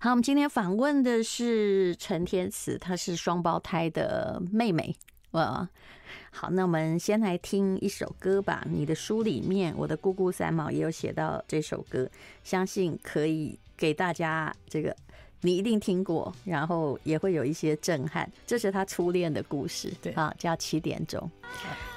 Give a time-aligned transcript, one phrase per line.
[0.00, 4.94] 好，我们今天访问的是陈天慈，她是双胞胎的妹妹。
[5.32, 5.68] 哇，
[6.30, 8.64] 好，那我们先来听一首歌吧。
[8.70, 12.08] 你的书里面，我的姑姑三毛也有写到这首歌，
[12.44, 14.94] 相信可以给大家这个。
[15.40, 18.28] 你一定听过，然后也会有一些震撼。
[18.46, 21.30] 这是他初恋的故事，对啊，叫七点钟。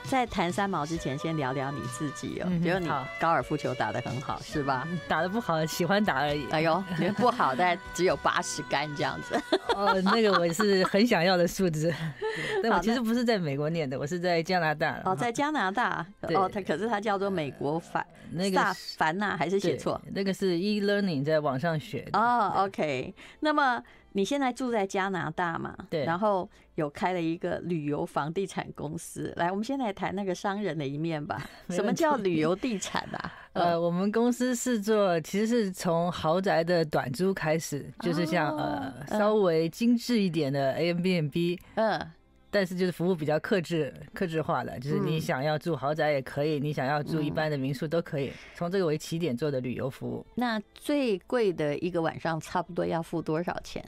[0.04, 2.50] 在谈三毛之前，先聊聊你自己哦。
[2.64, 2.88] 觉得你
[3.20, 4.88] 高尔夫球打得很好，是吧？
[5.08, 6.46] 打得不好，喜欢打而已。
[6.52, 6.82] 哎呦，
[7.18, 9.40] 不好，但只有八十杆这样子。
[9.76, 11.94] 哦，那个我是很想要的数字。
[12.64, 15.02] 但我其实不是在美国念的，我是在加拿大。
[15.06, 16.06] 哦，在加拿大。
[16.34, 18.60] 哦，他可是他叫做美国凡那个
[18.98, 20.02] 凡纳还是写错？
[20.14, 22.18] 那个是 e-learning 在网上学的。
[22.18, 23.14] 哦，OK。
[23.40, 23.82] 那么
[24.12, 25.76] 你现在住在加拿大嘛？
[25.90, 26.06] 对。
[26.06, 29.34] 然后有开了一个旅游房地产公司。
[29.38, 31.50] 来，我们先来谈那个商人的一面吧。
[31.70, 33.34] 什么叫旅游地产啊？
[33.54, 41.60] 呃，我们公司是做，其实是从豪宅的短租开始，就是像呃稍微精致一点的 Airbnb。
[41.76, 42.12] 嗯。
[42.52, 48.32] 但是就是服务比较克制、克制化的，就是你想要住豪宅也可以，你想要住一般的民宿都可以。
[48.54, 50.26] 从这个为起点做的旅游服务。
[50.36, 53.84] 那最贵的一个晚上差不多要付多少钱？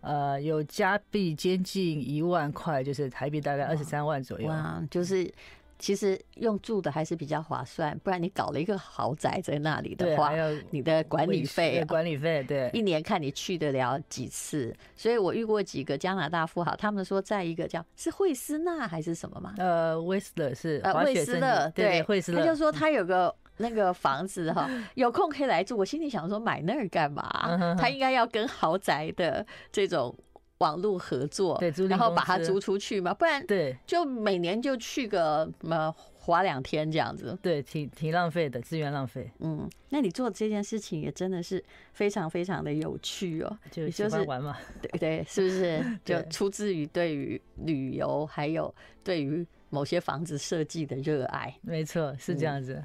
[0.00, 4.48] 呃，有加币接近一万块，就是台币大概二十三万左右。
[4.48, 5.32] 哇，就是。
[5.78, 10.32] 其实用住的还是比较划算，不然你搞了一个豪宅在那里的话，
[10.70, 14.74] 你的管理费，管理费，对，一年看你去得了几次。
[14.96, 19.54] 所以我遇过几个加拿大富豪，他们说在一个叫是惠斯纳还是什么嘛？
[19.58, 22.40] 呃，威斯勒是呃，惠斯勒，对，惠斯勒。
[22.40, 25.76] 他就说他有个那个房子哈， 有空可以来住。
[25.76, 27.76] 我心里想说买那儿干嘛？
[27.78, 30.16] 他应该要跟豪宅的这种。
[30.58, 39.30] 网络合作，对，然后把它租出去嘛，不然对，就每年就去个什么花两天这样子，对，挺挺浪费的，资源浪费。
[39.40, 45.84] 嗯，那你做这件事情也真的是非常非常的有趣哦，就喜欢玩嘛，对对，是不是？
[46.04, 52.80] 就出自于对于旅游还有对于某些房子设计的热爱，没错，是这样子。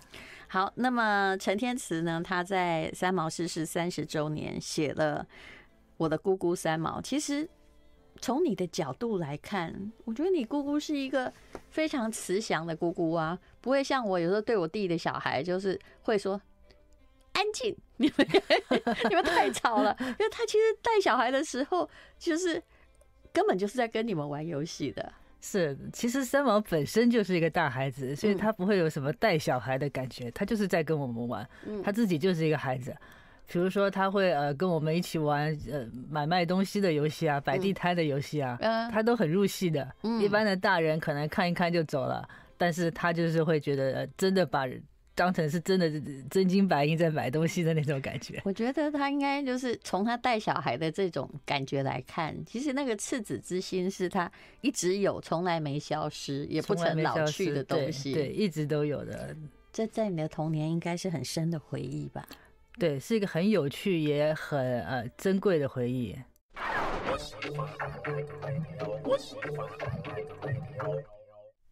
[0.47, 5.25] 好，那么陈天慈呢，他在三毛逝世三十周年写了
[5.97, 7.47] 《我的姑姑三毛》，其实。
[8.21, 11.31] 从你的角度来看，我觉得你姑姑是一个
[11.69, 16.39] 非常慈祥的姑姑啊，不会像我有时候对我弟的小孩，就是会说
[17.33, 18.27] 安静，你们
[19.09, 19.95] 你们太吵了。
[19.99, 22.61] 因为他其实带小孩的时候，就是
[23.31, 25.13] 根本就是在跟你们玩游戏的。
[25.41, 31.49] 是，其实三毛本身就是一个大孩子，所以他不会有什么带小孩的感觉，他就是在跟我们玩，
[31.81, 32.93] 他自己就是一个孩子。
[33.51, 38.57] 比如说，他会呃跟我们一起玩呃买卖东西的游戏啊，摆地摊的游戏啊，
[38.91, 39.91] 他都很入戏的。
[40.21, 42.27] 一般的大人可能看一看就走了，
[42.57, 44.67] 但是他就是会觉得真的把
[45.15, 45.91] 当成是真的
[46.29, 48.39] 真金白银在买东西的那种感觉。
[48.45, 54.31] 我觉得他应该就是从他带小孩的这种感觉来看，其实那个赤子之心是他
[54.61, 59.35] 一直有，从来没消失，也不曾老去的东西，对，对，一直都有的。
[59.73, 62.25] 这在你的童年应该是很深的回忆吧？
[62.79, 66.15] 对，是一个很有趣也很呃珍贵的回忆。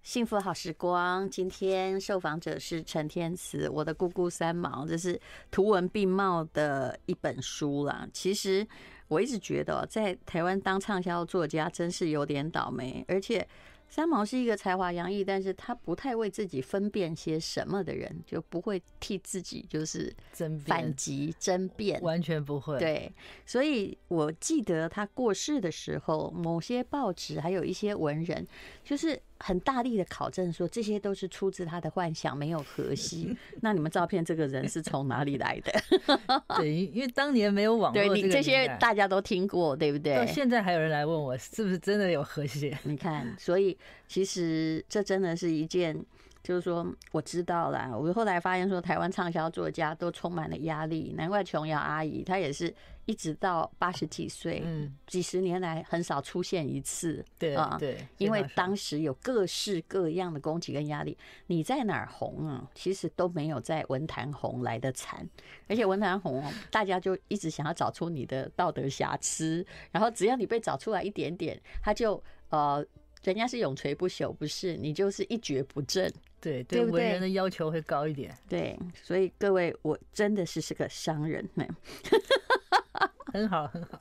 [0.03, 5.18] 幸福好时光，今天受访者是陈天慈，我的姑姑三毛，这是
[5.50, 8.06] 图文并茂的一本书啦。
[8.12, 8.68] 其实
[9.07, 13.47] 我一直觉得，在台湾当畅销作家真是有点倒霉，而且。
[13.89, 20.13] 三毛是一个才华洋溢，但是他不太为自己分辨些什么的人，就不会替自己就是
[20.65, 22.77] 反击争辩，完全不会。
[22.79, 23.11] 对，
[23.45, 28.45] 所以我记得他过世的时候，某些报纸还有一些文人，
[28.83, 29.21] 就是。
[29.39, 33.35] 很大力的考证说，这些都是出自他的幻想，没有核心。
[33.61, 35.71] 那你们照片这个人是从哪里来的？
[36.57, 40.15] 对，因为当年没有网络，对你这些大家都听过，对不对？
[40.15, 42.75] 到现在还有人来问我，是不是真的有河西？
[42.83, 43.77] 你看，所以
[44.07, 46.05] 其实这真的是一件。
[46.47, 47.91] 就是说，我知道啦。
[47.93, 61.17] 我后来发现说，台湾畅销作家都充满了压力，难怪琼瑶阿姨她也是一直到八十几岁，嗯，几十年来很少出现一次，对啊，对，因为当时有各式各样的攻击跟压力。
[61.47, 62.65] 你在哪儿红啊？
[62.73, 65.27] 其实都没有在文坛红来的惨，
[65.67, 66.41] 而且文坛红，
[66.71, 72.85] 大家就一直想要找出你的道德瑕疵，然后只要你被找出来一点点，他就呃。
[73.23, 76.11] 人家是永垂不朽，不是你就是一蹶不振。
[76.39, 78.33] 对对，文人的要求会高一点。
[78.47, 81.65] 对，所以各位，我真的是是个商人呢，
[83.33, 83.99] 很好很好。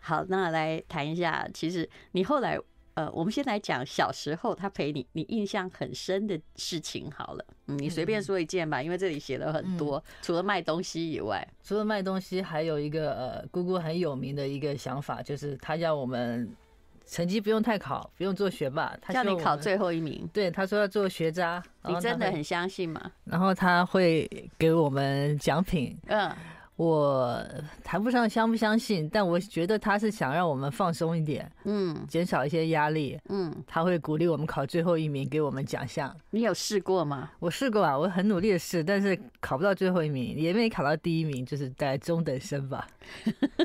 [0.00, 2.56] 好，那来谈一下，其实你后来
[2.94, 7.44] 呃，我们先来讲小时候他陪你，你印象很深的事情好了。
[7.66, 16.48] 嗯，你随便说一件吧，因为这里写了很多，除了卖东西以外，除了卖东西，还有一个呃，姑姑很有名的一个想法，就是他要我们。
[17.06, 20.28] 成绩不用太考，不用做学霸，他叫你考最后一名。
[20.32, 23.10] 对，他说要做学渣，你真的很相信吗？
[23.24, 24.28] 然后他会
[24.58, 25.96] 给我们奖品。
[26.06, 26.30] 嗯。
[26.76, 27.40] 我
[27.84, 36.14] 谈不上相不相信，但我觉得他是想让我们放松一点，嗯，减少一些压力，嗯，他会鼓励我们考最后一名，给我们奖项。
[36.30, 37.30] 你有试过吗？
[37.38, 42.86] 我试过啊，我很努力的试，但是考不到最后一名，也没考到第一名，就是在中等生吧。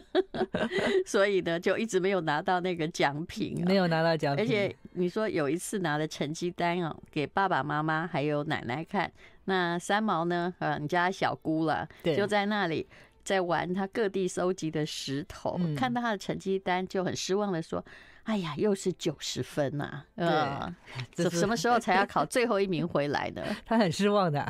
[1.06, 4.44] 所以呢，就一直没有拿到那个奖品，没有拿到奖品。
[4.44, 9.12] 而且你说有一次拿了成绩单哦，给爸爸妈妈还有奶奶看。
[9.46, 10.54] 那三毛呢？
[10.60, 12.88] 呃，你家小姑了，就在那里
[13.30, 17.86] 在玩他各地收集的石头，嗯、看到他的成绩单就很失望的说
[18.26, 19.84] ：“哎呀，又是九十分呐、
[20.16, 20.16] 啊！
[20.16, 20.76] 呃，
[21.16, 23.44] 什什么时候才要考最后一名回来呢？
[23.68, 24.44] ”他很失望的。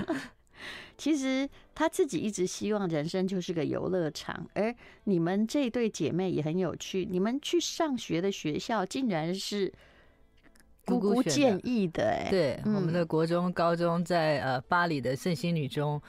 [0.98, 4.74] 其实他自己一直希望人生就是个游乐场，而
[5.04, 9.72] 你们这对姐妹也很有趣，你们去上学的学校竟然是。
[10.84, 16.00] 姑姑建议的哎，对，我们的国中、高中在呃巴黎的圣心女中，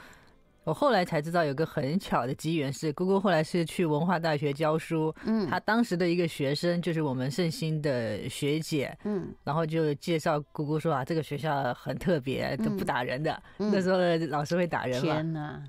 [0.64, 15.14] 我后来才知道有个很巧的机缘，是姑姑后来是去文化大学教书，嗯，她当时的一个学生就是我们圣心的学姐，嗯，然后就介绍姑姑说啊，这个学校很特别，都不打人的，那时候的老师会打人吗？
[15.14, 15.62] 天哪，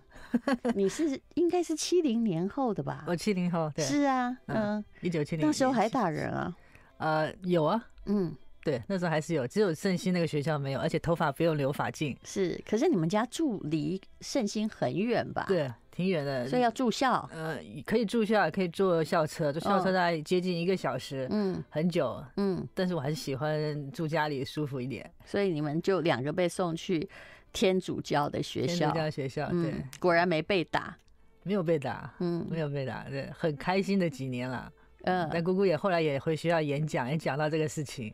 [0.75, 3.05] 你是应该是七零年后的吧？
[3.07, 6.55] 我七零后，对，是啊，嗯，一九七零，那时候还打人啊？
[6.97, 8.35] 呃，有啊，嗯。
[8.63, 12.15] 对，那时候还是有，只有圣心那个学校没有，而且头发不用留发镜。
[12.23, 15.45] 是，可是你们家住离圣心很远吧？
[15.47, 17.27] 对，挺远的，所以要住校。
[17.33, 22.67] 呃，可以住校，也可以坐校车，坐校车大概接近一个小时，嗯，很久，嗯。
[22.75, 25.11] 但是我还是喜欢住家里舒服一点。
[25.25, 27.09] 所以你们就两个被送去
[27.51, 30.95] 天主教的学校，天主教学校，对，果然没被打，
[31.43, 34.71] 没有被打，嗯，没有被打，对，很开心的几年了。
[35.03, 38.13] 嗯，但姑姑也后来也回学校演讲，也讲到这个事情。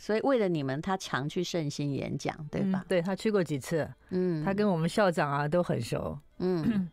[0.00, 2.84] 所以为了你们，他常去圣心演讲，对吧？
[2.84, 6.88] 嗯、对，他去过几次，嗯，他跟我们校长啊都很熟，嗯，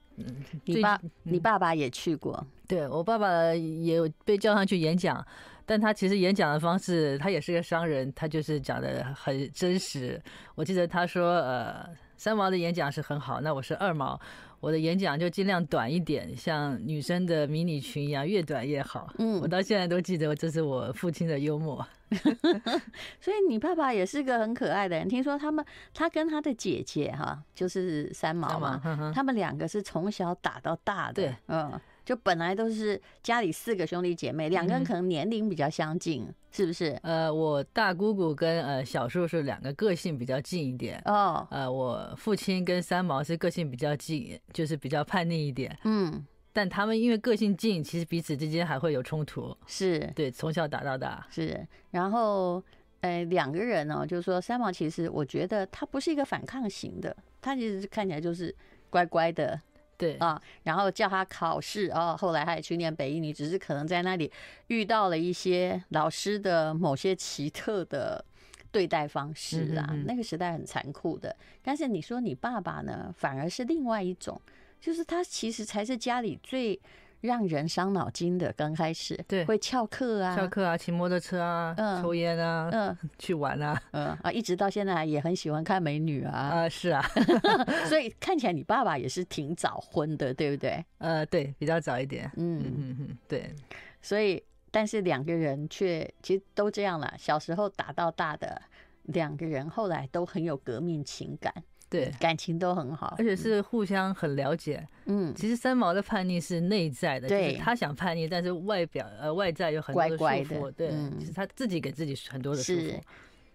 [0.66, 5.24] 你爸，你爸爸也去过，对，我爸爸也被叫上去演讲，
[5.68, 10.20] 但他其实演讲的方式，他也是个商人，他就是讲的很真实。
[10.56, 11.88] 我记得他说，呃，
[12.18, 14.20] 三毛的演讲是很好，那我是二毛。
[14.60, 19.14] 我的演讲就尽量短一点，像女生的迷你裙一样，越短越好。
[19.18, 21.86] 嗯，我到现在都记得，这是我父亲的幽默。
[23.20, 25.08] 所以你爸爸也是个很可爱的人。
[25.10, 31.14] 听说他们，他跟他的姐姐哈，就是三毛嘛，呵呵他们两个是从小打到大的。
[31.14, 31.80] 对，嗯。
[32.06, 36.98] 就本来都是家里四个兄弟姐妹，两个人可能年龄比较相近，嗯、是不是？
[37.02, 41.02] 呃，我大姑姑跟呃小叔叔两个个性比较近一点。
[41.06, 41.46] 哦。
[41.50, 45.76] 呃，我父亲跟三毛是个性比较近，就是比较叛逆一点。
[45.84, 46.24] 嗯。
[46.54, 49.58] 但他们因为个性近，其实彼此之间还会有冲突。
[49.66, 50.00] 是。
[50.16, 51.26] 对，从小打到大。
[51.32, 51.68] 是。
[51.90, 52.64] 然后，
[53.02, 58.56] 呃，两个人呢、哦，就是说三毛其实我觉得他不是一个反抗型的，他其实看起来就是
[58.92, 59.60] 乖乖的。
[59.98, 64.32] 对啊，然后叫他考试啊，后来他也去念北一女，只是可能在那里
[64.68, 68.24] 遇到了一些老师的某些奇特的
[68.72, 71.36] 对待方式啊，那个时代很残酷的。
[71.62, 74.42] 但是你说你爸爸呢，反而是另外一种，
[74.80, 76.80] 就是他其实才是家里最。
[77.26, 86.32] 让人伤脑筋的，刚开始对，会翘课啊，翘课啊，骑摩托车啊，嗯，抽烟啊，嗯， 去玩啊，嗯啊，一直到现在也很喜欢看美女啊，
[86.64, 87.04] 啊，是啊，
[87.90, 90.86] 所以看起来你爸爸也是挺早婚的，对不对？
[91.00, 92.62] 呃，对，比较早一点，嗯。
[92.66, 93.54] 嗯嗯，对，
[94.02, 98.62] 所以但是两个人却其实都这样了，小时候打到大的
[99.04, 101.54] 两个人，后来都很有革命情感。
[101.90, 104.86] 对，感情都很好，而且是互相很了解。
[105.06, 110.18] 嗯，其实三毛的叛逆是内在的，对，他想叛逆，但是外表呃外在有很多的束缚。
[110.18, 113.00] 乖乖的，对，其实他自己给自己很多的束缚。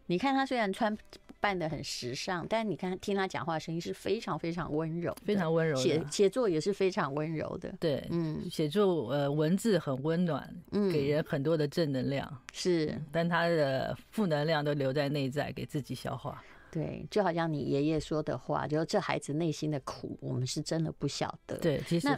[0.06, 0.96] 你看他虽然穿
[1.38, 5.76] 扮的很时尚，但你看听他讲话声音是非常非常温柔，非常温柔。
[5.76, 7.72] 写写作也是非常温柔的。
[7.78, 12.28] 对，嗯，写作呃文字很温暖，嗯，给人很多的正能量。
[12.52, 16.42] 是，但他的负能量都留在内在，给自己消化。
[16.70, 21.56] 对，就好像你爷爷说的话，就是这孩子内心的苦，我们是真的不晓得。
[21.58, 22.08] 对，其实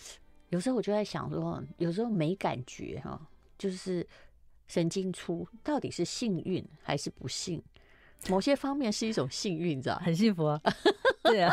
[0.50, 3.20] 有时候我就在想说，有时候没感觉哈，
[3.58, 4.06] 就是
[4.68, 7.62] 神经粗，到底是幸运还是不幸？
[8.28, 9.96] 某些方面是一种幸运，你知道？
[9.96, 10.60] 很幸福啊，
[11.24, 11.50] 对啊，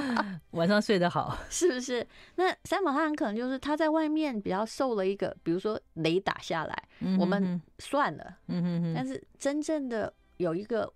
[0.50, 2.06] 晚上睡得好， 是不是？
[2.34, 10.92] 那三毛他很可能就是他在外面比较受了一个，比如说雷打下来，嗯、哼哼我们算了，嗯哼哼但是真正的有一个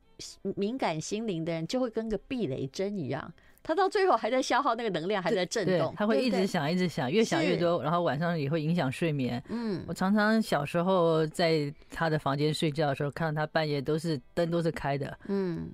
[0.56, 3.33] 敏感心灵的人，就会跟个避雷针一样。
[3.62, 9.42] 他到最后还在消耗那个能量，还在震动，他会一直想，一直想，越想越多，然后晚上也会影响睡眠。
[9.49, 15.18] 嗯，我常常小时候在他的房间睡觉的时候，看到他半夜都是灯都是开的。
[15.28, 15.71] 嗯，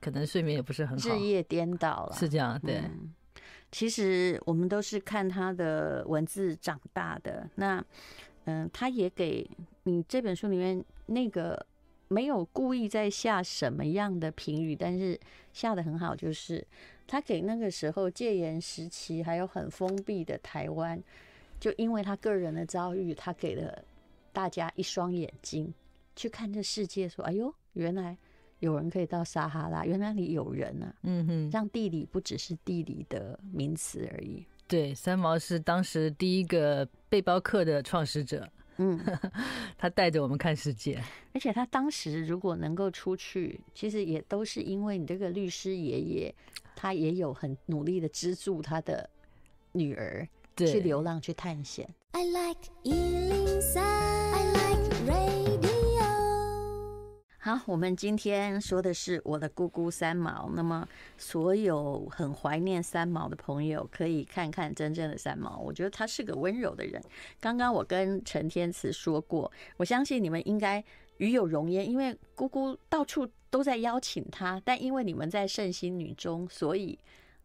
[0.00, 2.16] 可能睡眠也不是很好，日夜颠倒了。
[2.16, 2.80] 是这样，对。
[3.72, 7.50] 其实我们都是看他的文字长大的。
[7.56, 7.84] 那，
[8.44, 9.44] 嗯，他也给
[9.82, 11.66] 你这本书里面那个
[12.08, 15.18] 没有故意在下什么样的评语，但是
[15.52, 16.66] 下的很好，就是。
[17.06, 20.98] 他给那个时候戒严时期还有很封闭的台湾，
[21.60, 23.84] 就因为他个人的遭遇，他给了
[24.32, 25.70] 大家一双眼睛
[26.16, 28.16] 去看这世界，说：“哎呦，原来
[28.60, 34.42] 有人可以到撒哈拉，原来里有人啊！”嗯哼，让地理不只是地理的名词而已。
[34.66, 38.50] 对，三毛是当时第一个背包客的创始者。
[38.76, 38.98] 嗯，
[39.78, 41.02] 他带着我们看世界，
[41.32, 46.34] 而且他当时如果能够出去，其实也都是因为你这个律师爷爷。
[46.76, 49.08] 他也有很努力的资助他的
[49.70, 51.88] 女儿去流浪去探险。
[52.10, 55.63] I like 103, I like radio。
[57.44, 60.50] 好，我们今天说的是我的姑姑三毛。
[60.54, 65.58] 那么，所有很怀念三毛的朋友，可以看看真正的三毛。
[65.58, 66.98] 我觉得他是个温柔的人。
[67.38, 70.82] 刚刚我跟陈天慈说过，我相信你们应该
[71.18, 73.28] 与有荣焉，因为姑姑到处。
[73.50, 76.98] 都在邀请他，但因为你们在圣心女中，所以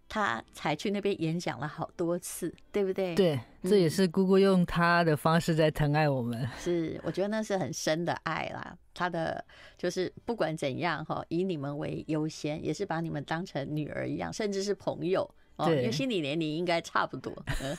[0.10, 3.14] 他才去那边演讲了好多次，对不对？
[3.14, 6.42] 对，这也是姑姑用她的方式在疼爱我们。
[6.42, 8.76] 嗯、是，我觉得那是很深的爱啦。
[8.94, 9.46] 她的
[9.78, 15.30] 就是不管怎样哈，以你们为优先，也是把你们当成女儿一样，甚至是朋友。
[15.58, 17.34] 哦，因为心理年龄应该差不多，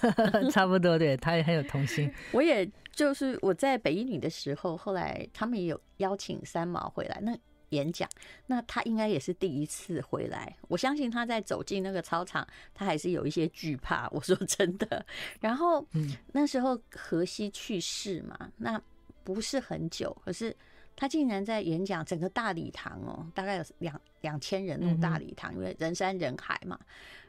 [0.52, 0.99] 差不多。
[0.99, 2.12] 对，他也很有童心。
[2.30, 7.18] 我也就是我在北一女的时候，后来他们也有邀请三毛回来。
[7.22, 7.34] 那
[7.70, 8.08] 演讲，
[8.46, 10.56] 那他应该也是第一次回来。
[10.68, 14.08] 我相信他在走进那个操场，他还是有一些惧怕。
[14.14, 15.04] 我说真的。
[15.40, 15.84] 然后，
[16.32, 18.80] 那时候荷西去世嘛，那
[19.24, 20.54] 不是很久，可是
[20.96, 26.78] 他竟然在演讲，整个大礼堂哦，大概有两两千人那种大礼堂，因为人山人海嘛。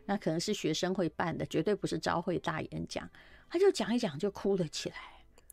[0.05, 3.07] 那可能是学生会办的，绝对不是朝会大演讲。
[3.49, 4.95] 他就讲一讲就哭了起来，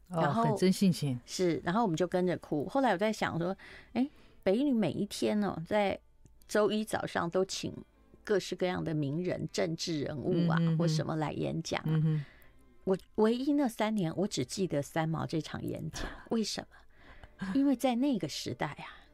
[0.09, 2.67] 然后很真性情是，然后我们就跟着哭。
[2.69, 3.55] 后来我在想说，
[3.93, 4.09] 哎。
[4.49, 6.01] 北一女每一天呢，在
[6.49, 7.71] 周一早上都请
[8.25, 12.25] 各式各样的名人、政治人物啊，或什么来演讲啊。
[12.85, 16.07] 我唯一那三年，我只记得三毛这场演讲。
[16.31, 16.67] 为什
[17.39, 17.53] 么？
[17.55, 19.05] 因为在那个时代啊，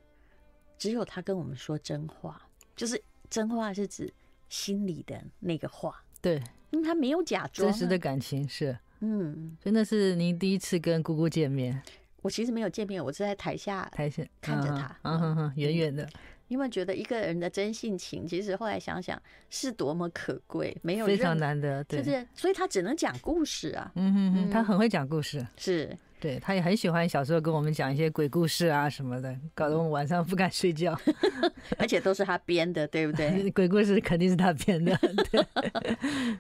[0.79, 2.41] 只有他跟我们说真话，
[2.77, 4.15] 就是真话是指
[4.49, 6.05] 心里的那个话。
[6.21, 8.79] 对，因为他没有假装，真实的感情是。
[9.01, 11.83] 嗯，真的是您第一次跟姑姑见面。
[12.25, 16.09] 我其实没有见面，我是在台下台下看着他，嗯哼哼，远远的。
[16.49, 23.93] 因为觉得一个人的真性情，其实后来想想是多么可贵，没有非常难得，对，就是所以他只能讲故事啊。
[23.97, 30.99] 嗯哼哼，他很会讲故事，是对，他也很喜欢小时候跟我们讲一些鬼故事啊什么的，搞得我们晚上不敢睡觉，
[31.77, 33.49] 而且都是他编的，对不对？
[33.53, 34.97] 鬼故事肯定是他编的。
[35.31, 35.47] 对。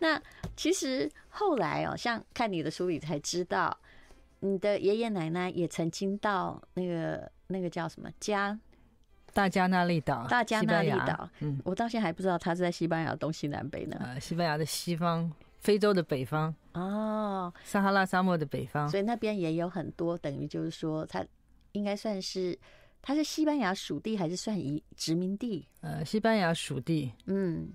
[0.00, 0.18] 那
[0.56, 3.76] 其实后来哦，像看你的书里才知道。
[4.44, 8.58] 你的爷爷奶奶也曾经到那个那个叫什么加
[9.32, 11.28] 大加那利岛，大加那利岛。
[11.40, 13.96] 嗯，我到现在还不知道它是在西班牙东西南北呢。
[14.00, 16.54] 呃，西班牙的西方，非洲的北方。
[16.74, 18.86] 哦，撒哈拉沙漠的北方。
[18.86, 21.24] 所以那边也有很多，等于就是说，它
[21.72, 22.56] 应该算是
[23.00, 25.66] 它是西班牙属地，还是算移殖民地？
[25.80, 27.14] 呃，西班牙属地。
[27.24, 27.72] 嗯，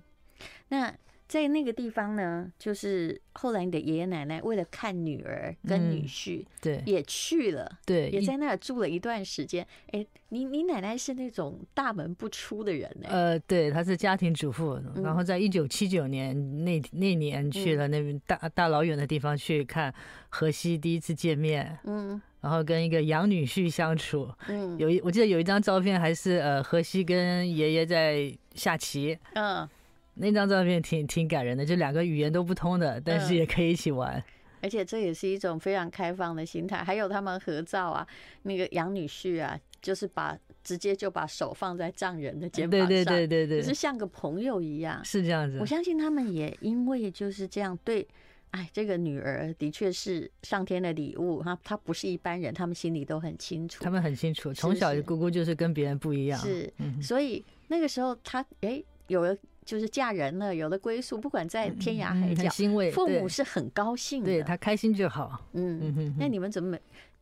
[0.68, 0.94] 那。
[1.30, 9.64] 在那个地方呢，就是后来你的爷爷奶奶为了看女儿跟女婿，对，也去了，对，也在那儿住了一段时间。
[9.92, 13.06] 哎，你你奶奶是那种大门不出的人呢？
[13.08, 19.94] 呃，对，她是家庭主妇，然后在一九七九年那那年去了那边大大老远的地方去看
[20.30, 29.68] 荷西第一次见面，嗯，然后跟一个养女婿相处，嗯，有一我记得有一张照片还是呃荷西跟爷爷在下棋，嗯。
[30.14, 34.22] 那张照片挺挺感人的，就两个语言都不通的，但是也可以一起玩，嗯，
[34.62, 36.84] 而且这也是一种非常开放的心态。
[36.84, 38.06] 还有他们合照啊，
[38.42, 45.58] 那个杨女婿啊，就是把直接就把手放在丈人的肩膀上，对对对对对，就是像个朋友一样，是这样子。
[45.60, 48.06] 我相信他们也因为就是这样对
[48.50, 53.82] 哎，这个女儿的确是上天的礼物，她她不是一般人，他们心里都很清楚。
[53.82, 56.38] 他们很清楚，从小姑姑就是跟别人不一样。
[56.38, 59.36] 是，所以那个时候她哎，有了
[59.70, 65.40] 就是嫁人了，有了归宿，不管在天涯海角，欣慰，父母是很高兴的，对他开心就好。
[65.52, 66.76] 嗯，那你们怎么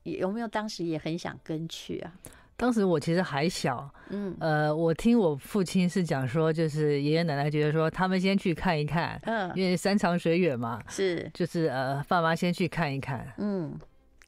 [0.05, 2.11] 有没有当时也很想跟去啊？
[2.57, 13.78] 当时我其实还小，嗯，呃，我听我父亲是讲说，就是爷爷奶奶觉得说，他们先去看一看，嗯，因为山长水远嘛，是，就是呃，爸妈先去看一看，嗯，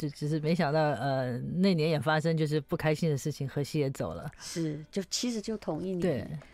[0.00, 6.00] 就只是没想到，呃，那年也发生就是不开心的事情，荷西也走了，是，就其实就同一年，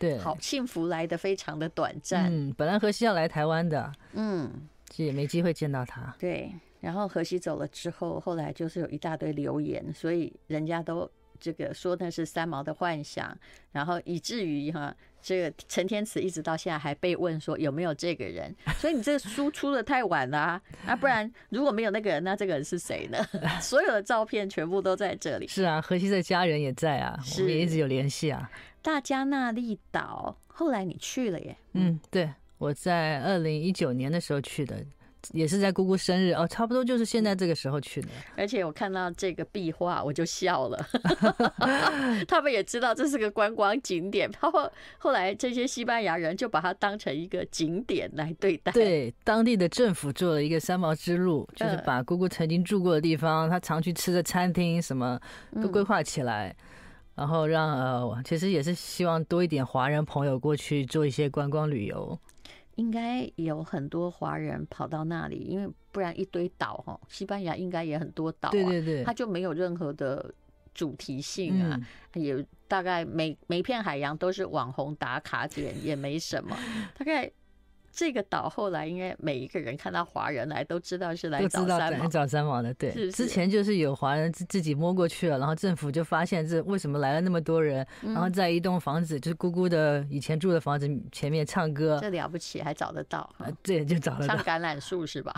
[0.01, 4.51] 对对，好幸福来的非常的短暂，嗯，本来荷西要来台湾的，嗯，
[4.91, 11.09] 其实也没机会见到他，对，然后荷西走了之后，后来就是有一大堆留言，所以人家都。
[11.39, 13.37] 这个说那是三毛的幻想，
[13.71, 23.19] 然后以至于哈，这个陈天慈一直到现在还被问说有没有这个人，所以你这个书出的太晚了啊，啊，不然如果没有那个人，那这个人是谁呢？
[23.61, 25.49] 所有的照片全部都在这里。
[25.49, 28.49] 是啊，荷西的家人也在啊，我们也一直有联系啊。
[28.83, 31.57] 大加那利岛，后来你去了耶？
[31.73, 34.77] 嗯，对，我在二零一九年的时候去的。
[35.33, 38.09] 也是在姑姑生日哦，差不多就是现在这个时候去的。
[38.37, 40.87] 而且我看到这个壁画，我就笑了。
[42.29, 48.73] 他们也知道这是个观光景点，然后后来这些西班牙人就把它当成一个景点来对待。
[48.73, 55.19] 对，当地的政府做了一个三毛之路，就是把姑姑曾经住过的地方，她常去吃的餐厅什么
[55.63, 56.55] 都规划起来，
[57.15, 62.19] 然后让呃，其实也是希望多一点华人朋友过去做一些观光旅游。
[62.77, 70.33] 应该有很多华人跑到那里，因为不然一堆岛哈，西班牙应该也很多岛啊，对对对，它就没有任何的
[70.73, 71.79] 主题性啊，
[72.15, 76.57] 也大概每每片海洋都是网红打卡点，也没什么，
[76.97, 77.31] 大概。
[77.97, 82.75] 这个岛后来应该每一个人看到华人来都知道是来找三毛，找三毛的。
[82.75, 93.21] 对，之前就是有华人自自己摸过去了，然后政府就发现这为什么来了那么多人，嗯、然后在一栋房子，就是姑姑的以前住的房子前面唱歌，这了不起，还找得到。
[93.39, 94.37] 啊，对，就找得到。
[94.37, 95.33] 唱橄榄树是吧？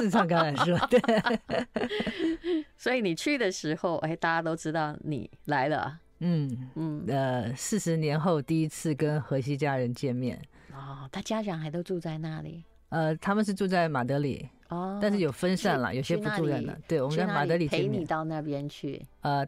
[0.00, 2.64] 是唱橄榄树，对。
[2.78, 5.98] 所以你去的时候，哎，大家都知道你来了。
[6.20, 10.40] 嗯嗯，呃，四十年后第一次跟荷西家人见面。
[10.78, 12.64] 哦，他家长还都住在那里？
[12.90, 16.74] 呃，他们是住在马德里哦，但是有分散了，有些不住在那。
[16.86, 19.04] 对，我们在马德里陪你到那边去。
[19.20, 19.46] 呃，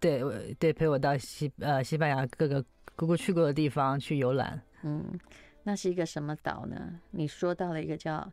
[0.00, 0.22] 对，
[0.58, 2.64] 对，陪我到西呃西班牙各个
[2.96, 4.60] 姑姑去过的地方去游览。
[4.82, 5.04] 嗯，
[5.62, 6.98] 那是一个什么岛呢？
[7.10, 8.28] 你说到了一个叫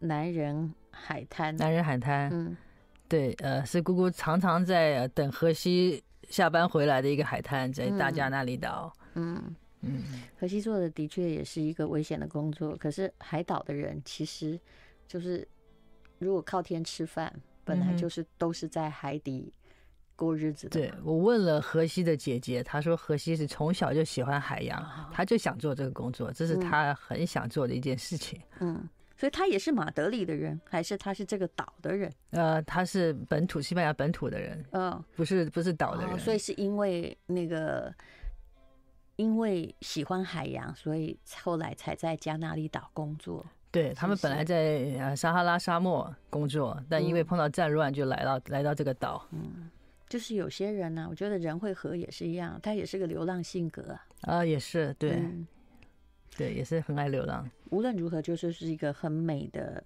[0.00, 1.54] 男人海滩。
[1.56, 2.56] 男人海滩，嗯，
[3.08, 8.92] 对，呃，是姑姑常常在等荷西下班回来的一个海滩，在大加那利岛。
[9.14, 9.36] 嗯。
[9.36, 9.56] 嗯
[9.86, 12.76] 嗯，荷西做的的确也是一个危险的工作。
[12.76, 14.58] 可是海岛的人其实
[15.06, 15.46] 就是，
[16.18, 17.32] 如果靠天吃饭，
[17.64, 19.52] 本来就是都是在海底
[20.16, 20.80] 过日子的。
[20.80, 28.40] 对，我问了荷西的姐姐，她说荷西是从小就喜欢海洋，她就想做这个工作，这是她很想做的一件事情。
[28.60, 32.12] 嗯，所以她也是马德里的人，还是她是这个岛的人？
[32.30, 36.18] 呃，她是本土西班牙本土的人，嗯，不是不是岛的人。
[36.18, 37.94] 所以是因为那个。
[39.16, 43.44] 因为喜欢海洋，所以后来才在加那利岛工作。
[43.70, 49.26] 对，他们本来在呃撒哈拉沙漠工作，但因为碰到战乱，就来到来到这个岛。
[49.32, 49.68] 嗯，
[50.08, 54.06] 就是有些人呢，我觉得人会和也是一样，他也是个流浪性格啊。
[54.20, 55.20] 啊，也是对，
[56.36, 57.48] 对，也是很爱流浪。
[57.70, 59.82] 无论如何，就是是一个很美的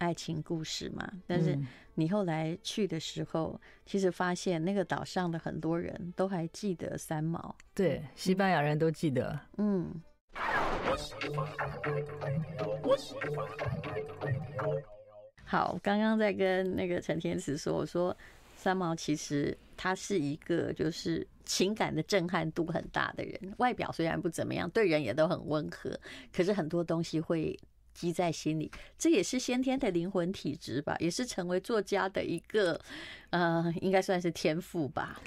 [0.00, 1.08] 爱情故事嘛。
[1.26, 1.56] 但是。
[1.96, 7.54] 你后来去的时候，其实发现那个岛上的很多人都还记得三毛。
[7.74, 9.38] 对，西班牙人都记得。
[9.58, 9.92] 嗯。
[15.44, 18.16] 好，刚刚在跟那个陈天慈说，我说
[18.56, 26.00] 三毛其实他是一个就是情感的震撼度很大的人，外表虽然不怎么样，对人也都很温和，
[26.32, 27.54] 可是很多东西会。
[27.92, 32.80] 积在心里，这也是先天的灵魂体质吧，也是成为作家的一个，
[33.30, 35.20] 呃，应该算是天赋吧。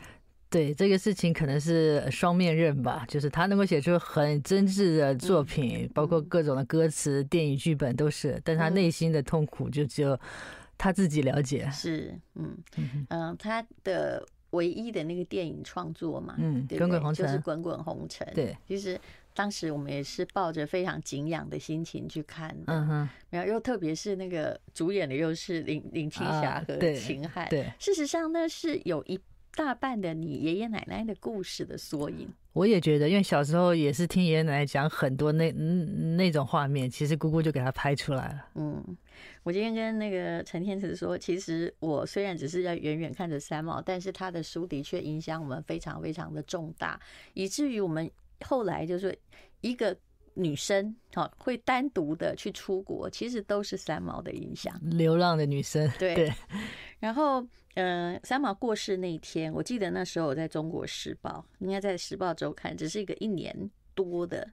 [0.50, 10.20] 对，这个事情可能是双面刃吧，就是他能够写出很真挚的作品，嗯、包括各种的歌词、嗯、电影剧本都是，但他内心的痛苦就只有
[10.78, 11.68] 他自己了解。
[11.72, 18.28] 是，嗯嗯、呃，他的唯一的那个电影创作嘛，嗯，滚滚红尘就是滚滚红尘。
[18.36, 19.00] 对，其实。
[19.34, 29.20] 当时我们也是抱着非常敬仰的心情去看的，嗯哼，没有，又特别是那个主演的又是林林青霞和秦汉，对，事实上那是有一
[29.56, 32.28] 大半的你爷爷奶奶的故事的缩影。
[32.54, 38.46] 我也觉得，因为小时候也是听爷爷奶奶讲很多那那种画面，其实姑姑就给他拍出来了。
[38.54, 38.96] 嗯，
[39.42, 47.00] 我今天跟那个陈天慈说，其实我虽然只是在远远看着三毛，但是他的书的确影响我们非常非常的重大，
[47.34, 48.08] 以至于我们
[48.44, 49.18] 后来就是
[49.62, 49.98] 一个
[50.36, 54.80] 女生哈会单独的去出国，其实都是三毛的影响。
[54.84, 56.14] 流浪的女生，对。
[56.14, 56.34] 对
[57.00, 57.46] 然后。
[57.76, 63.52] 嗯，三毛过世那一天，我记得那时候我在中国时报，应该在时报周刊，只是一个一年
[63.96, 64.48] 多的，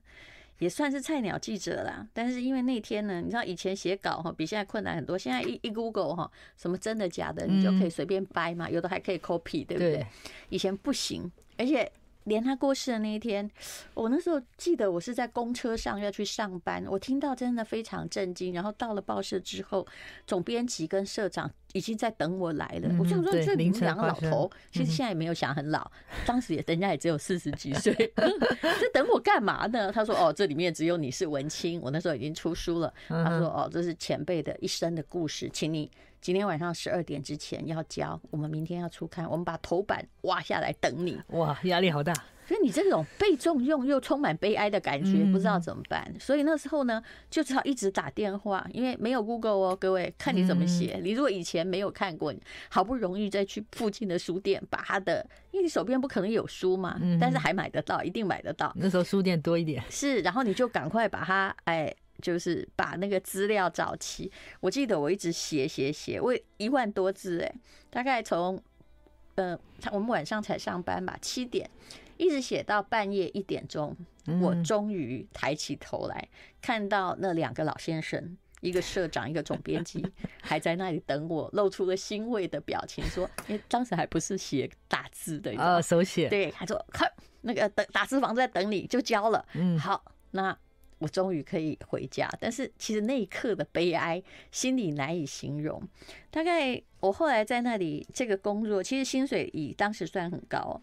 [0.57, 2.07] 也算是菜鸟记者啦。
[2.13, 10.03] 但是因为那天呢，你知道以前写稿哈比现在困难很多，现在一一 Google 哈，什么真的假的，你就可以随便掰嘛，有的还可以 copy，对不对？
[10.49, 11.91] 以前不行，而且。
[12.25, 13.49] 连他过世的那一天，
[13.93, 18.53] 我那时候记得我是在公车上要去上班，我听到真的非常震惊。
[18.53, 19.85] 然后到了报社之后，
[20.27, 22.95] 总编辑跟社长已经在等我来了。
[22.99, 25.89] 我想说，这你们两个老头，其实现在也没有想很老，
[26.25, 27.93] 当时也人家也只有四十几岁，
[28.79, 29.91] 这等我干嘛呢？
[29.91, 32.93] 他说：“哦，这里面只有你是文青。”我那时候已经出书了。
[33.07, 35.89] 他说：“哦，这是前辈的一生的故事，请你。”
[36.21, 41.19] 今天晚上十二点之前要交，我们明天要出刊，我们把头版挖下来等你。
[41.29, 42.13] 哇，压力好大！
[42.47, 46.13] 所以你这种被重用又充满悲哀的感觉，不知道怎么办。
[46.19, 50.99] 所以那时候呢，就只好一直打电话，因为没有 Google 哦，各位看你怎么写。
[51.01, 52.31] 你如果以前没有看过，
[52.69, 58.71] 好不容易再去附近的书店把他的，因为你手边不可能有书嘛，但是还买得到，一定买得到。
[58.75, 61.91] 那时候书店多一点，是，然后你就赶快把它哎。
[62.21, 64.31] 就是把那个资料找齐。
[64.59, 67.53] 我记得我一直写写写，我一万多字哎，
[67.89, 68.61] 大概从
[69.35, 69.57] 呃，
[69.91, 71.69] 我们晚上才上班吧，七点
[72.17, 73.95] 一直写到半夜一点钟，
[74.41, 76.29] 我终于抬起头来，
[76.61, 80.05] 看到那两个老先生，一个社长，一个总编辑，
[80.41, 90.55] 还在那里等我，露出了欣慰的表情，说：“因为当时还不是写打字的啊，手写。”对，他说：“看，那个等打字房在等你，就交了。”嗯，好，那。
[91.01, 95.81] 我终于可以回家，但是其实那一刻的悲哀，心里难以形容。
[96.29, 100.79] 大概我后来在那里这个工作，其实薪水以当时算很高，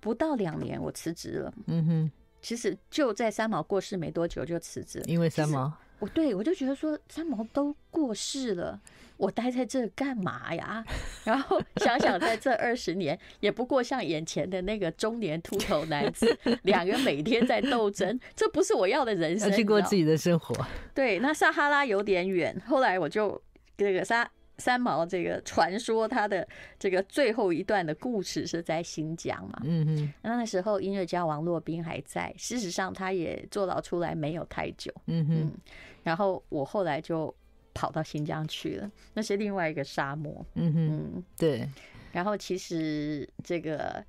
[0.00, 1.52] 不到两年我辞职了。
[1.66, 8.80] 嗯哼，其实就在三毛过世没多久就辞职，因为三毛，我对我就觉得说三毛都过世了。
[9.18, 10.82] 我待在这干嘛呀？
[11.24, 19.50] 然后想想，在这二十年，也不过像眼前的那个中年秃头男子，两个每天在斗争，这不是我要的人生。
[19.50, 20.54] 要去过自己的生活。
[20.94, 22.56] 对，那撒哈拉有点远。
[22.64, 23.40] 后来我就
[23.76, 26.46] 这个三三毛这个传说，他的
[26.78, 29.60] 这个最后一段的故事是在新疆嘛。
[29.64, 30.12] 嗯嗯。
[30.22, 34.92] 那那时候音乐家王洛宾还在，事实上他也坐牢出来没有太久。
[35.06, 35.52] 嗯嗯。
[36.04, 37.34] 然后我后来就。
[37.78, 40.44] 跑到新疆去了，那是另外一个沙漠。
[40.54, 41.68] 嗯哼，对。
[42.10, 44.04] 然后其实这个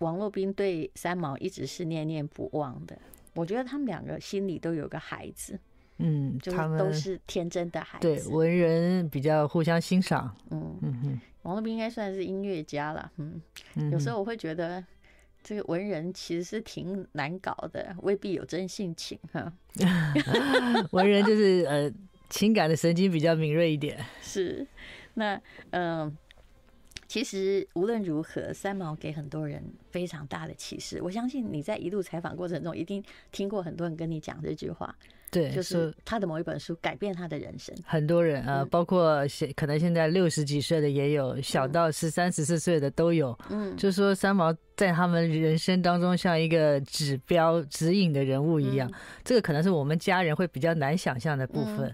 [0.00, 2.94] 王洛宾对三毛一直是念念不忘的。
[3.32, 5.58] 我觉得他们两个心里都有个孩子，
[5.96, 8.06] 嗯，就是都是天真的孩子。
[8.06, 10.36] 对，文人比较互相欣赏。
[10.50, 13.10] 嗯嗯哼，王洛宾应该算是音乐家了。
[13.16, 13.40] 嗯，
[13.90, 14.84] 有时候我会觉得
[15.42, 19.50] 这个文人其实是挺难搞的，未必有真性情哈。
[20.92, 21.90] 文人就是呃。
[22.34, 24.66] 情感的神经比较敏锐一点，是。
[25.14, 25.36] 那
[25.70, 26.12] 嗯、呃，
[27.06, 31.00] 其实无论如何，三毛给很多人非常大的启示。
[31.00, 34.92] 我相信你在一路采访过程中，一定听过很多人跟你讲这句话。
[35.30, 37.74] 对，就是他的某一本书改变他的人生。
[37.84, 43.36] 很多人啊，包括现可能现在六十几岁的也有，小到十三十四岁的都有。
[43.50, 48.90] 嗯，就是说三毛在他们人生当中像一个指标指引的人物一样。
[49.24, 51.92] 这个可能是我们家人会比较难想象的部分，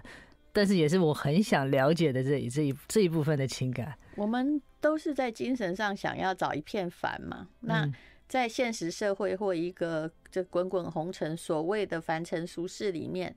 [0.51, 3.97] 但是也是我很想了解的这一这一这一部分的情感。
[4.15, 7.47] 我们都是在精神上想要找一片帆嘛。
[7.59, 7.91] 那。
[8.31, 13.35] 在现实社会或一个这滚滚红尘所谓的凡尘俗世里面，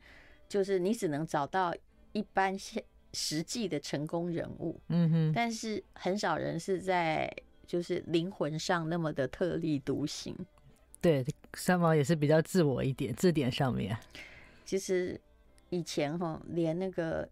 [0.48, 1.74] 就是你只能找到
[2.12, 2.80] 一般现
[3.12, 7.28] 实际的成功人物，嗯哼，但是很少人是在
[7.66, 10.32] 就是灵魂上那么的特立独行。
[11.00, 13.98] 对，三毛也是比较自我一点，这点上面。
[14.64, 15.20] 其实
[15.74, 17.28] 以前哈，连那个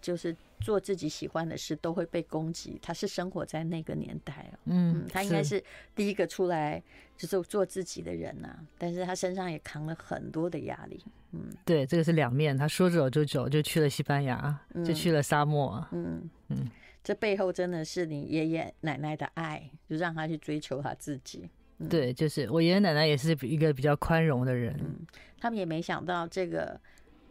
[0.00, 0.34] 就是。
[0.60, 5.62] 做自己喜欢的事都会被攻击，他是生活在那个年代哦，嗯，他应该是
[5.94, 6.82] 第一个出来
[7.18, 16.66] 就是做自己的人呐，但是他身上也扛了很多的压力，嗯，对，这个是两面，他说走就走，就去了西班牙，就去了沙漠，嗯嗯，
[17.02, 21.46] 这背后真的是你爷爷奶奶的爱，就让他去追求他自己，
[21.90, 25.06] 对，就是我爷爷奶奶也是一个比较宽容的人，嗯，
[25.38, 26.80] 他们也没想到这个。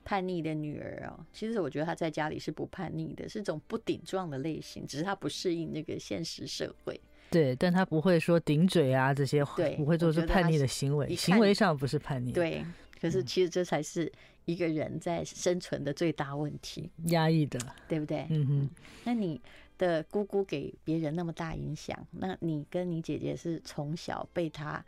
[0.04, 7.00] 叛逆的女儿哦，其实我觉得她在家里是不叛逆的，是种不顶撞的类型，只是她不适应那个现实社会。
[7.30, 12.32] 对，但她不会说顶嘴啊这些，对，不会做出叛逆的行为，行为上不是叛逆。
[12.32, 12.66] 对，
[13.02, 14.12] 可是其实这才是
[14.46, 18.28] 一个人在生存的最大问题，压抑的，对不对？
[18.30, 18.70] 嗯哼。
[19.04, 19.42] 那你
[19.78, 24.84] 的姑姑给别人那么大影响，那你跟你姐姐是从小被她。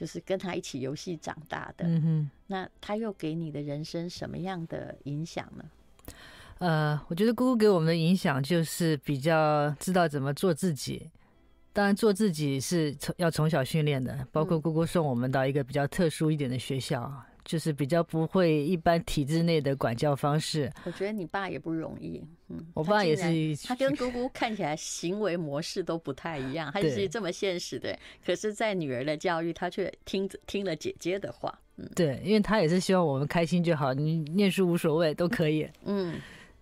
[0.00, 5.64] 就是跟他一起游戏长大的，嗯哼，那他又给你的人生什么样的影响呢？
[6.56, 11.10] 呃，我觉得姑姑给我们的影响就是比较知道怎么做自己。
[11.74, 17.22] 当然，做自己是从要从小训练的，包括姑姑送我们到一个比较特殊一点的学校。
[17.50, 20.72] 就是比较不会一般体制内的管教方式。
[20.84, 27.98] 我觉得你爸也不容易，嗯，我爸也是，他跟姑姑看起来行为模式都不太一样，他是这么现实的。
[28.24, 36.20] 可是，在女儿的教育，他却听听了姐姐的话，嗯，对，因为他也是希望我们开心就好，你念书无所谓，都可以，嗯。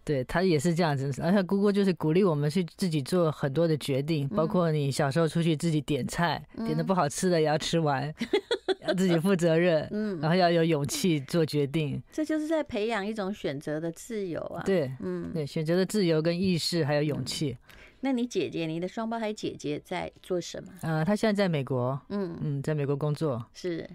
[0.08, 12.02] 对，他也是这样子，而且姑姑就是鼓励我们去自己做很多的决定，包括你小时候出去自己点菜，嗯、点的不好吃的也要吃完，嗯、 要自己负责任， 嗯，然后要有勇气做决定。
[12.10, 14.62] 这就是在培养一种选择的自由啊。
[14.64, 17.50] 对，嗯，对，选择的自由跟意识还有勇气。
[17.50, 17.58] 嗯、
[18.00, 20.72] 那你姐姐，你的双胞胎姐姐在做什么？
[20.80, 23.44] 呃，她现在在美国，嗯嗯，在美国工作。
[23.52, 23.86] 是，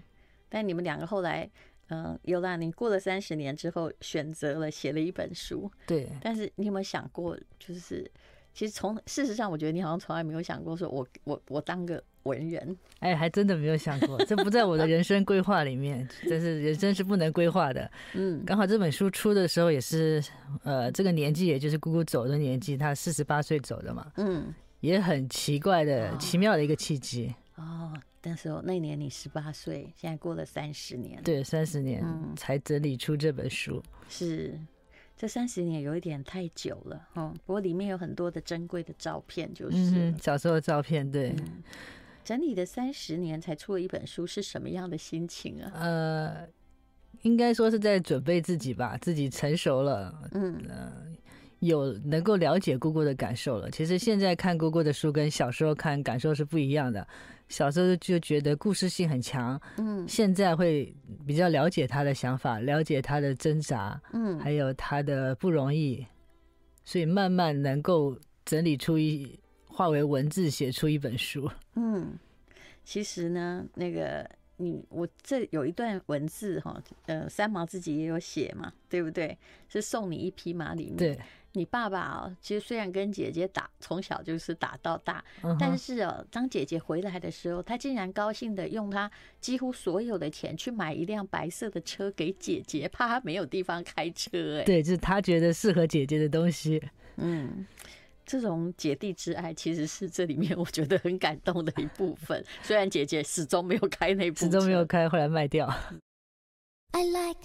[0.48, 1.50] 但你们两个后来。
[1.88, 5.70] 嗯，尤拉，你过了三十年之后，选择了写了一本书。
[5.86, 8.10] 对，但是你有没有想过，就是
[8.52, 12.76] 其实从事实上，我觉得你好像从来没有想过，说我我我当个文人。
[13.00, 16.08] 哎，还真的没有想过，这不在我的人生规划里面。
[16.22, 17.90] 这是人生是不能规划的。
[18.14, 20.22] 嗯，刚好这本书出的时候也是，
[20.62, 24.10] 呃，这个年纪也就是姑姑走的年纪，她四十八岁走的嘛。
[24.16, 27.34] 嗯，也很奇怪的、哦、奇妙的一个契机。
[27.56, 27.92] 哦。
[28.24, 32.02] 那时候那年你十八岁，现在过了三十年，对，三十年
[32.34, 33.82] 才整理出这本书。
[33.84, 34.58] 嗯、是，
[35.16, 37.32] 这三十年有一点太久了，嗯。
[37.44, 41.08] 不过里面有很多的珍贵的照片，就是、嗯、小时候的照片。
[41.08, 41.62] 对，嗯、
[42.24, 45.70] 整理的三十年才出了一本书，是什么样的心情啊？
[45.74, 46.48] 呃，
[47.22, 50.60] 应该说是在准备自己吧，自己成熟了，嗯。
[50.68, 50.92] 呃
[51.60, 53.70] 有能够了解姑姑的感受了。
[53.70, 57.06] 其实现在看姑姑的书跟小时候看感受是不一样的。
[57.48, 60.94] 小时候就觉得故事性很强，嗯，现在会
[61.26, 66.04] 比较了解他的想法，了解他的挣扎，嗯，还有他的不容易，
[66.84, 71.50] 所以慢慢能够整理出一化为文字，写出一本书。
[71.74, 72.18] 嗯，
[72.82, 79.36] 其实呢，那个你我这有一段文字哈，呃，三毛自己也有写嘛，对不对？
[79.68, 80.96] 是送你一匹马里面。
[80.96, 81.18] 对。
[81.56, 85.24] 你爸爸哦，其实虽然跟姐姐打，从小就是打到大，
[85.58, 89.08] 但是哦，当姐姐回来的时候，他竟然高兴的用他
[89.40, 94.58] 几乎所有的钱去买一辆白色的车给姐姐，怕她没有地方开车。
[94.58, 96.82] 哎，对，就是他觉得适合姐姐的东西。
[97.16, 97.64] 嗯，
[98.26, 102.44] 这种姐弟之爱其实是这里面我觉得很感动的一部分。
[102.62, 105.72] 虽然姐姐始终没有开那部，始终没有开，后来卖掉。
[106.90, 107.38] I like